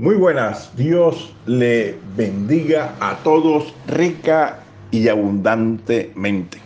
Muy 0.00 0.14
buenas, 0.14 0.74
Dios 0.78 1.30
le 1.44 1.94
bendiga 2.16 2.94
a 3.00 3.16
todos 3.16 3.74
rica 3.86 4.60
y 4.90 5.08
abundantemente. 5.08 6.56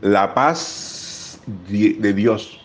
La 0.00 0.34
paz 0.34 1.38
de 1.68 2.12
Dios 2.12 2.60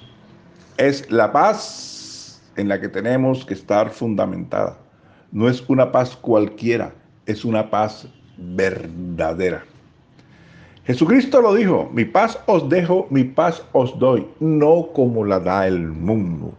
es 0.77 1.07
la 1.11 1.31
paz 1.31 2.41
en 2.55 2.67
la 2.67 2.81
que 2.81 2.89
tenemos 2.89 3.45
que 3.45 3.53
estar 3.53 3.91
fundamentada. 3.91 4.76
No 5.31 5.47
es 5.47 5.63
una 5.67 5.92
paz 5.92 6.15
cualquiera, 6.15 6.92
es 7.28 7.46
una 7.46 7.70
paz 7.70 8.08
verdadera. 8.38 9.63
Jesucristo 10.86 11.42
lo 11.42 11.54
dijo, 11.54 11.92
mi 11.94 12.06
paz 12.06 12.40
os 12.47 12.68
dejo, 12.70 13.06
mi 13.12 13.24
paz 13.24 13.62
os 13.72 13.99
doy, 13.99 14.26
no 14.40 14.88
como 14.96 15.24
la 15.24 15.40
da 15.40 15.68
el 15.68 15.78
mundo. 15.79 16.55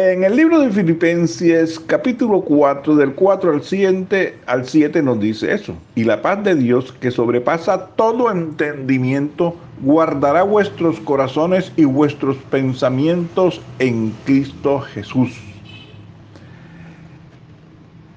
En 0.00 0.22
el 0.22 0.36
libro 0.36 0.60
de 0.60 0.70
Filipenses 0.70 1.80
capítulo 1.80 2.42
4 2.42 2.94
del 2.94 3.14
4 3.14 3.50
al 3.50 3.64
7 3.64 4.38
al 4.46 4.64
7 4.64 5.02
nos 5.02 5.18
dice 5.18 5.52
eso. 5.52 5.74
Y 5.96 6.04
la 6.04 6.22
paz 6.22 6.44
de 6.44 6.54
Dios 6.54 6.92
que 7.00 7.10
sobrepasa 7.10 7.86
todo 7.96 8.30
entendimiento 8.30 9.56
guardará 9.82 10.44
vuestros 10.44 11.00
corazones 11.00 11.72
y 11.74 11.84
vuestros 11.84 12.36
pensamientos 12.48 13.60
en 13.80 14.14
Cristo 14.24 14.78
Jesús. 14.78 15.36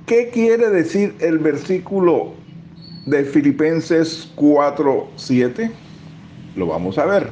¿Qué 0.05 0.29
quiere 0.29 0.69
decir 0.69 1.15
el 1.19 1.39
versículo 1.39 2.33
de 3.07 3.23
Filipenses 3.23 4.31
4, 4.35 5.07
7? 5.15 5.71
Lo 6.55 6.67
vamos 6.67 6.99
a 6.99 7.07
ver. 7.07 7.31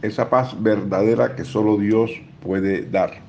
Esa 0.00 0.30
paz 0.30 0.56
verdadera 0.62 1.36
que 1.36 1.44
solo 1.44 1.76
Dios 1.76 2.10
puede 2.40 2.88
dar. 2.88 3.23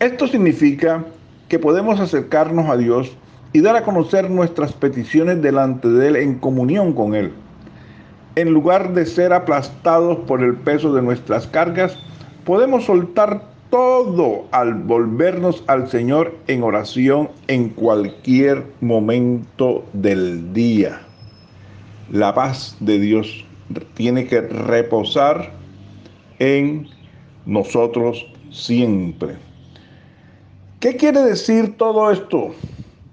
Esto 0.00 0.26
significa 0.26 1.04
que 1.48 1.58
podemos 1.58 2.00
acercarnos 2.00 2.68
a 2.68 2.76
Dios 2.76 3.16
y 3.52 3.60
dar 3.60 3.76
a 3.76 3.84
conocer 3.84 4.28
nuestras 4.28 4.72
peticiones 4.72 5.40
delante 5.40 5.88
de 5.88 6.08
Él 6.08 6.16
en 6.16 6.38
comunión 6.38 6.92
con 6.92 7.14
Él. 7.14 7.32
En 8.34 8.52
lugar 8.52 8.92
de 8.94 9.06
ser 9.06 9.32
aplastados 9.32 10.18
por 10.26 10.42
el 10.42 10.56
peso 10.56 10.92
de 10.92 11.02
nuestras 11.02 11.46
cargas, 11.46 11.96
podemos 12.44 12.84
soltar 12.84 13.44
todo 13.70 14.46
al 14.50 14.74
volvernos 14.74 15.62
al 15.68 15.88
Señor 15.88 16.34
en 16.48 16.64
oración 16.64 17.30
en 17.46 17.68
cualquier 17.68 18.64
momento 18.80 19.84
del 19.92 20.52
día. 20.52 21.00
La 22.10 22.34
paz 22.34 22.76
de 22.80 22.98
Dios 22.98 23.44
tiene 23.94 24.26
que 24.26 24.40
reposar 24.40 25.52
en 26.40 26.88
nosotros 27.46 28.26
siempre. 28.50 29.36
¿Qué 30.84 30.96
quiere 30.96 31.22
decir 31.22 31.78
todo 31.78 32.10
esto? 32.10 32.54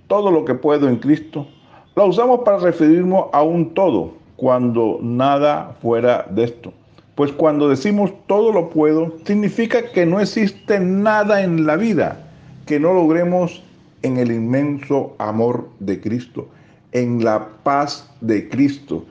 Todo 0.08 0.30
lo 0.30 0.44
que 0.44 0.56
puedo 0.56 0.90
en 0.90 0.98
Cristo. 0.98 1.48
Lo 1.96 2.08
usamos 2.08 2.42
para 2.42 2.58
referirnos 2.58 3.28
a 3.32 3.44
un 3.44 3.74
todo, 3.74 4.12
cuando 4.36 5.00
nada 5.02 5.78
fuera 5.82 6.28
de 6.30 6.44
esto. 6.44 6.74
Pues 7.16 7.32
cuando 7.32 7.70
decimos 7.70 8.12
todo 8.28 8.52
lo 8.52 8.70
puedo, 8.70 9.16
significa 9.24 9.90
que 9.94 10.06
no 10.06 10.20
existe 10.20 10.82
nada 10.82 11.44
en 11.44 11.66
la 11.66 11.78
vida 11.78 12.28
que 12.66 12.78
no 12.78 12.92
logremos 12.92 13.64
en 14.02 14.18
el 14.18 14.34
inmenso 14.34 15.16
amor 15.18 15.70
de 15.80 16.02
Cristo, 16.02 16.50
en 16.92 17.24
la 17.24 17.48
paz 17.64 18.12
de 18.20 18.50
Cristo, 18.50 19.06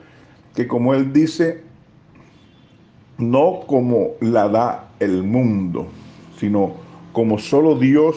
que 0.53 0.67
como 0.67 0.93
Él 0.93 1.11
dice, 1.11 1.63
no 3.17 3.61
como 3.65 4.09
la 4.19 4.47
da 4.49 4.87
el 4.99 5.23
mundo, 5.23 5.87
sino 6.37 6.90
como 7.11 7.37
solo 7.37 7.75
Dios 7.75 8.15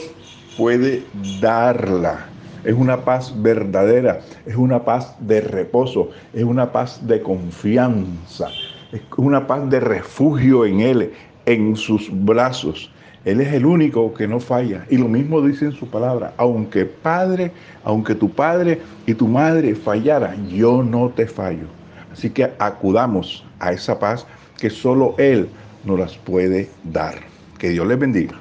puede 0.56 1.02
darla. 1.40 2.26
Es 2.64 2.74
una 2.74 3.04
paz 3.04 3.34
verdadera, 3.42 4.20
es 4.46 4.56
una 4.56 4.84
paz 4.84 5.14
de 5.20 5.40
reposo, 5.42 6.10
es 6.32 6.44
una 6.44 6.72
paz 6.72 7.06
de 7.06 7.20
confianza, 7.20 8.48
es 8.90 9.02
una 9.16 9.46
paz 9.46 9.68
de 9.68 9.80
refugio 9.80 10.64
en 10.64 10.80
Él, 10.80 11.12
en 11.44 11.76
sus 11.76 12.08
brazos. 12.10 12.90
Él 13.24 13.40
es 13.40 13.52
el 13.52 13.66
único 13.66 14.12
que 14.14 14.26
no 14.28 14.40
falla. 14.40 14.84
Y 14.90 14.96
lo 14.96 15.08
mismo 15.08 15.40
dice 15.42 15.66
en 15.66 15.72
su 15.72 15.88
palabra, 15.88 16.32
aunque 16.36 16.84
padre, 16.84 17.52
aunque 17.82 18.14
tu 18.14 18.30
padre 18.30 18.80
y 19.06 19.14
tu 19.14 19.26
madre 19.26 19.74
fallara, 19.74 20.34
yo 20.48 20.82
no 20.82 21.10
te 21.10 21.26
fallo. 21.26 21.66
Así 22.12 22.30
que 22.30 22.50
acudamos 22.58 23.44
a 23.60 23.72
esa 23.72 23.98
paz 23.98 24.26
que 24.58 24.70
solo 24.70 25.14
Él 25.18 25.48
nos 25.84 25.98
las 25.98 26.16
puede 26.16 26.70
dar. 26.84 27.14
Que 27.58 27.70
Dios 27.70 27.86
les 27.86 27.98
bendiga. 27.98 28.34